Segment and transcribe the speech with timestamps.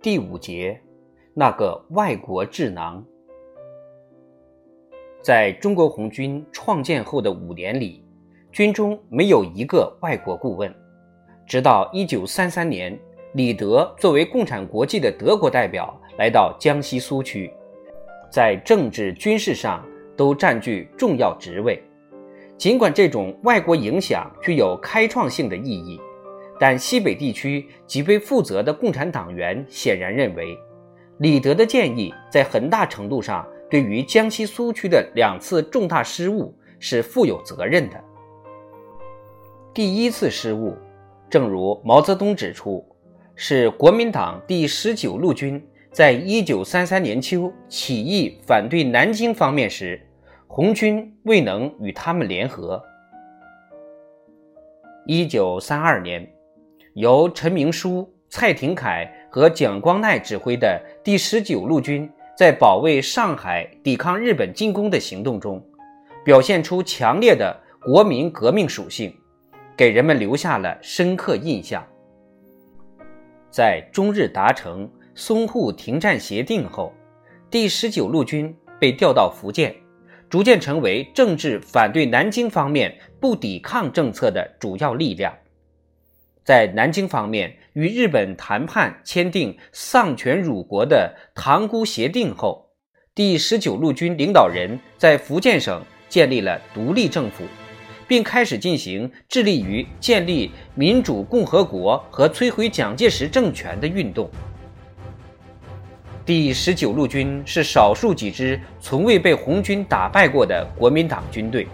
[0.00, 0.80] 第五节，
[1.34, 3.04] 那个外国智囊。
[5.20, 8.04] 在中国红军创建后的五年里，
[8.52, 10.72] 军中没有一个外国顾问。
[11.44, 12.96] 直到一九三三年，
[13.32, 17.52] 李德作为共产国际的德国代表来到江西苏区，
[18.30, 19.84] 在政治军事上
[20.16, 21.82] 都占据重要职位。
[22.56, 26.00] 尽管这种外国影响具有开创性的意义，
[26.58, 30.58] 但西北地区极为负责的共产党员显然认为，
[31.18, 38.04] 李德的建议在很大程度上对于江西苏区的两次重大失误是负有责任的。
[39.72, 40.76] 第一次失误，
[41.30, 42.84] 正如毛泽东指出，
[43.34, 50.00] 是国民党第十九路军在一九三三年秋起义反对南京方面时。
[50.50, 52.82] 红军未能与他们联合。
[55.06, 56.26] 一九三二年，
[56.98, 65.64] 由陈明书、蔡廷锴和蒋光鼐指挥的第十九路军在保卫上海、抵抗日本进攻的行动中，
[66.24, 69.14] 表现出强烈的国民革命属性，
[69.76, 71.86] 给人们留下了深刻印象。
[73.48, 76.92] 在中日达成淞沪停战协定后，
[77.48, 79.72] 第十九路军被调到福建。
[80.28, 85.32] 逐渐成为政治反对南京方面不抵抗政策的主要力量。
[86.48, 92.70] 在南京方面与日本谈判签订丧权辱国的《塘沽协定》后，
[93.14, 97.44] 第十九路军领导人在福建省建立了独立政府，
[98.06, 104.30] 并开始进行致力于建立民主共和国和摧毁蒋介石政权的运动。
[106.24, 111.68] 第十九路军是少数几支从未被红军打败过的国民党军队，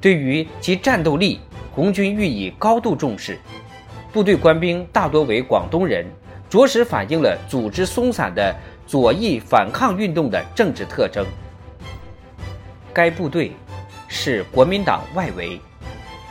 [0.00, 1.38] 对于其战斗力，
[1.72, 3.38] 红军予以高度重视。
[4.12, 6.04] 部队官兵大多为广东人，
[6.50, 8.54] 着实反映了组织松散的
[8.86, 11.24] 左翼反抗运动的政治特征。
[12.92, 13.52] 该部队
[14.08, 15.58] 是国民党外围，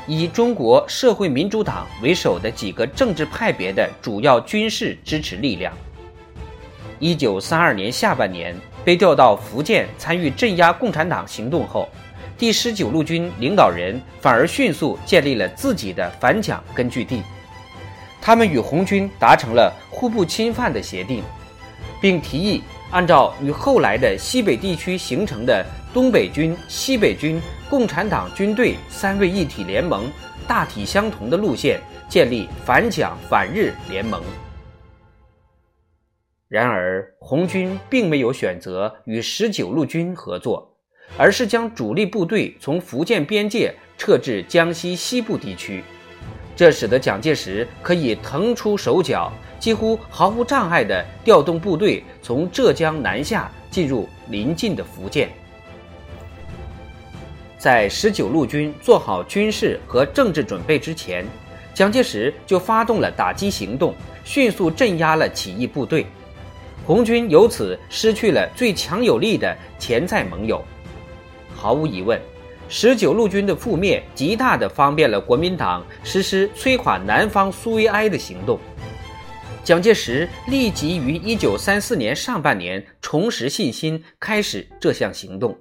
[0.05, 5.73] 以中国社会民主党为首的几个政治派别的主要军事支持力量。
[6.99, 11.89] 一九三二年下半年被调到福建参与镇压共产党行动后，
[12.37, 17.23] 第十九路军领导人反而迅速建立了自己的反蒋根据地。
[18.21, 21.23] 他们与红军达成了互不侵犯的协定，
[21.99, 22.61] 并提议
[22.91, 30.09] 按照与后来的西北地区形成的东北军、西北军、共产党军队三位一体联盟
[30.47, 34.21] 大体相同的路线，建立反蒋反日联盟。
[36.47, 40.75] 然而，红军并没有选择与十九路军合作，
[41.17, 45.81] 而是将主力部队从福建边界撤至江西西部地区，
[46.55, 55.29] 这使得蒋介石可以腾出手脚，几乎毫无障碍地调动部队从浙江南下，进入邻近的福建。
[57.57, 61.25] 在十九路军做好军事和政治准备之前，
[61.73, 66.05] 蒋介石就发动了打击行动，迅速镇压了起义部队。
[66.85, 70.63] 红军由此失去了最强有力的潜在盟友。
[71.55, 72.19] 毫无疑问，
[72.73, 78.57] 十九路军的覆灭极大地方便了国民党实施摧垮南方苏维埃的行动。
[79.61, 85.57] 蒋介石立即于一九三四年上半年重拾信心，开始这项行动。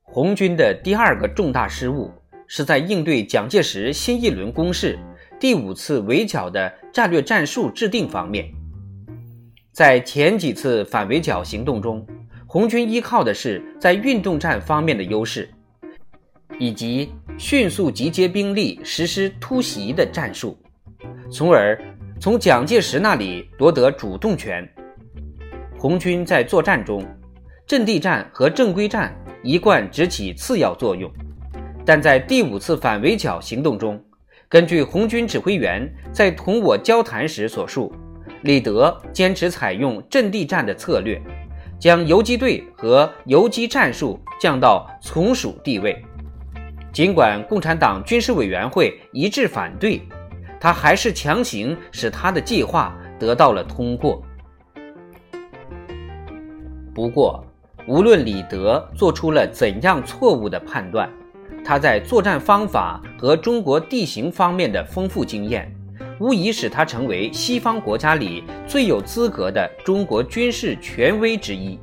[0.00, 2.10] 红军的第二个重大失误
[2.46, 4.98] 是在应对蒋介石新一轮攻势。
[5.38, 8.50] 第五次围剿的战略战术制定方面，
[9.72, 12.06] 在前几次反围剿行动中，
[12.52, 15.48] 红军依靠的是在运动战方面的优势，
[16.58, 20.54] 以及迅速集结兵力实施突袭的战术，
[21.30, 21.82] 从而
[22.20, 24.68] 从蒋介石那里夺得主动权。
[25.78, 27.02] 红军在作战中，
[27.66, 31.10] 阵地战和正规战一贯只起次要作用，
[31.86, 33.98] 但在第五次反围剿行动中。
[34.50, 37.90] 根据红军指挥员在同我交谈时所述，
[38.42, 41.18] 李德坚持采用阵地战的策略，
[41.82, 46.00] 将游击队和游击战术降到从属地位。
[46.92, 50.00] 尽管共产党军事委员会一致反对，
[50.60, 54.22] 他还是强行使他的计划得到了通过。
[56.94, 57.44] 不过，
[57.88, 61.10] 无论李德做出了怎样错误的判断。
[61.64, 65.74] 他在作战方法和中国地形方面的丰富经验，
[66.22, 71.76] 无疑使他成为西方国家里最有资格的中国军事权威之一。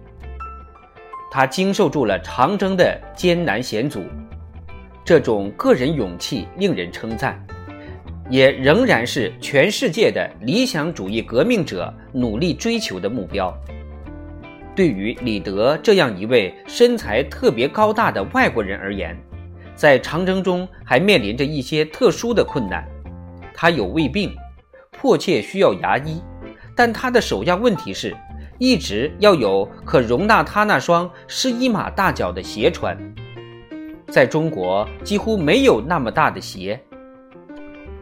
[1.29, 4.01] 他经受住了长征的艰难险阻，
[5.03, 7.37] 这种个人勇气令人称赞，
[8.29, 13.53] 也仍然是全世界的理想主义革命者努力追求的目标。
[14.73, 19.19] 对于李德这样一位身材特别高大的外国人而言，
[19.75, 22.87] 在长征中还面临着一些特殊的困难。
[23.61, 24.33] 他有胃病，
[24.89, 26.23] 迫切需要牙医，
[26.77, 28.15] 但他的首要问题是，
[28.57, 32.97] 一直要有可容纳他那双十一码大脚的鞋穿。
[34.07, 36.79] 在中国几乎没有那么大的鞋。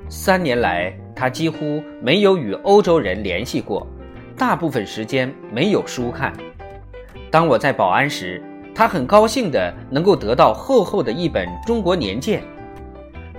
[0.08, 3.88] 三年来，他几乎没有与欧洲人联系过，
[4.38, 6.32] 大部分时间没有书看。
[7.32, 8.44] 当我在保安时，
[8.76, 12.42] 他很高兴的能够得到厚厚的一本《中国年鉴》。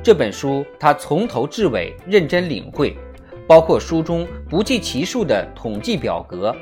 [0.09, 2.97] 这本书他从头至尾认真领会，
[3.47, 6.57] 包括书中不计其数的统计表格。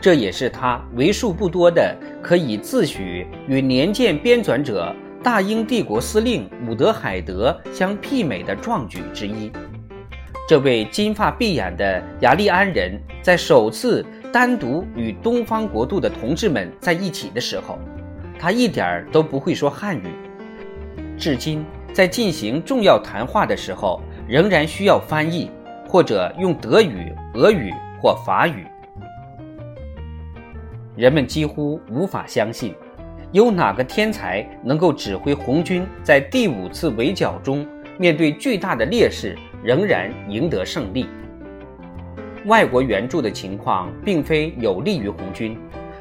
[0.00, 4.92] 这也是他为数不多的可以自诩与《年鉴》编纂者。
[5.22, 9.48] 大英帝国司令伍德海德相媲美的壮举之一。
[10.48, 17.78] 这位金发碧眼的雅利安人在首次单独与东方国度的同志们在一起的时候，
[18.36, 20.08] 他一点儿都不会说汉语，
[21.16, 25.50] 至今在进行重要谈话的时候，仍然需要翻译，
[25.86, 28.66] 或者用德语、俄语或法语。
[30.96, 32.74] 人们几乎无法相信。
[33.30, 37.66] 有哪个天才能够指挥红军在第五次围剿中，
[37.98, 39.34] 面对巨大的劣势
[39.64, 41.06] 仍然赢得胜利？
[42.44, 45.56] 外国援助的情况并非有利于红军，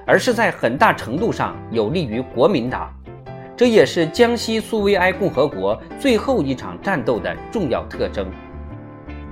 [0.06, 2.94] 而是在很大程度上有利于国民党。
[3.62, 8.28] 这也是江西苏维埃共和国最后一场战斗的重要特征。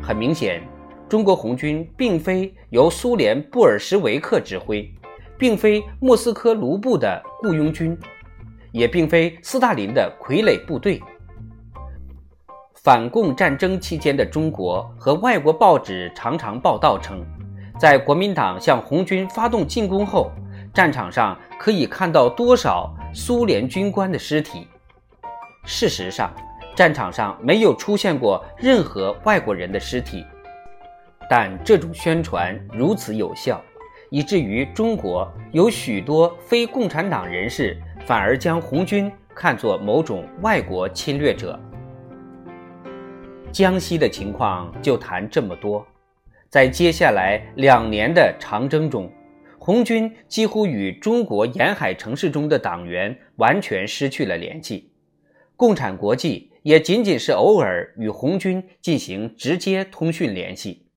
[0.03, 0.61] 很明显，
[1.09, 4.87] 中国红军并非由苏联布尔什维克指挥。
[5.35, 7.97] 并非莫斯科卢布的雇佣军，
[8.71, 11.01] 也并非斯大林的傀儡部队。
[12.75, 17.25] 反共战争期间的中国和外国报纸常常报道称，
[17.79, 20.31] 在国民党向红军发动进攻后，
[20.71, 24.67] 战场上可以看到多少苏联军官的尸体。
[25.65, 26.33] 事实上，
[26.75, 30.25] 战场上没有出现过任何外国人的尸体，
[31.29, 33.61] 但这种宣传如此有效。
[34.11, 41.59] 以至于中国有许多非共产党人士反而将红军看作某种外国侵略者。
[43.51, 45.85] 江西的情况就谈这么多。
[46.49, 49.11] 在接下来两年的长征中，
[49.69, 54.91] 红军几乎与中国沿海城市中的党员完全失去了联系，
[55.55, 60.87] 共产国际也仅仅是偶尔与红军进行直接通讯联系。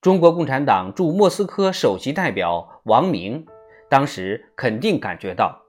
[0.00, 3.46] 中国共产党驻莫斯科首席代表王明，
[3.88, 5.62] 当时肯定感觉到，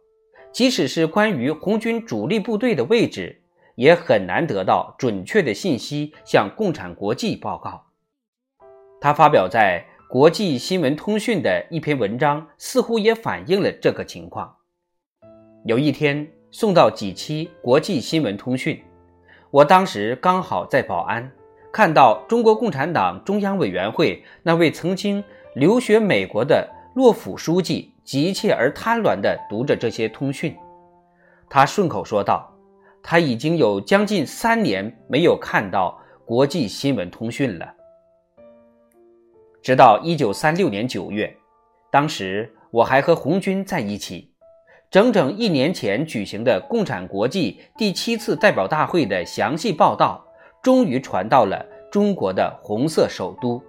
[0.51, 3.43] 即使是关于红军主力部队的位置，
[3.75, 7.85] 也很难得到准确的信息向共产国际报告。
[8.99, 14.53] 他发表在《国际新闻通讯》的一篇文章，似乎也反映了这个情况。
[15.63, 18.75] 有一天送到几期《国际新闻通讯》，
[19.51, 21.31] 我当时刚好在保安。
[21.71, 25.23] 看到中国共产党中央委员会那位曾经
[25.55, 30.53] 留学美国的洛甫书记急切而贪婪地读着这些通讯，
[31.49, 32.53] 他顺口说道
[33.01, 37.75] ：“他已经有将近三年没有看到国际新闻通讯了。”
[39.61, 41.35] 直到一九三六年九月，
[41.91, 44.31] 当时我还和红军在一起，
[44.89, 50.25] 整整一年前举行的共产国际第七次代表大会的详细报道。
[50.63, 53.59] 终于传到了中国的红色首都。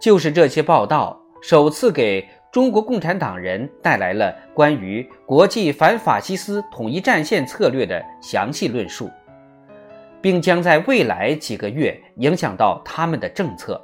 [0.00, 9.08] 就是这些报道，首次给中国共产党人带来了关于国际反法西斯统一战线策略的详细论述，
[10.20, 13.80] 并将在未来几个月影响到他们的政策。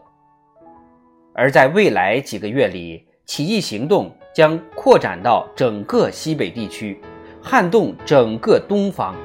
[1.35, 7.01] 而在未来几个月里，起义行动将扩展到整个西北地区，
[7.43, 9.17] 撼动整个东方。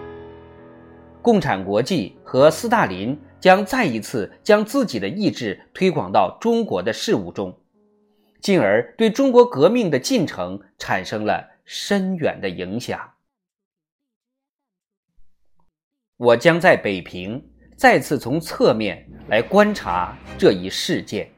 [1.22, 7.60] 共产国际和斯大林将再一次将自己的意志推广到中国的事务中，
[8.40, 13.12] 进而对中国革命的进程产生了深远的影响。
[16.16, 17.46] 我将在北平
[17.76, 21.30] 再次从侧面来观察这一事件。